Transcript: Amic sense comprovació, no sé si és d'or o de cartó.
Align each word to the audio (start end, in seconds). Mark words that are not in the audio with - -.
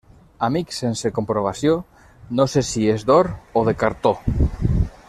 Amic 0.45 0.71
sense 0.77 1.11
comprovació, 1.17 1.75
no 2.41 2.49
sé 2.55 2.65
si 2.71 2.89
és 2.95 3.07
d'or 3.13 3.31
o 3.61 3.65
de 3.71 3.77
cartó. 3.85 4.17